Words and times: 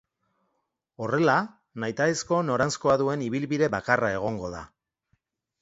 Horrela, 1.07 1.35
nahitaezko 1.83 2.39
noranzkoa 2.47 2.97
duen 3.03 3.27
ibilbide 3.29 3.71
bakarra 3.79 4.11
egongo 4.19 4.55
da. 4.59 4.65